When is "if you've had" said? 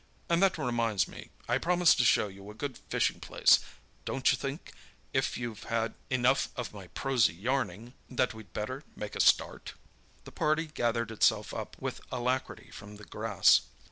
5.13-5.93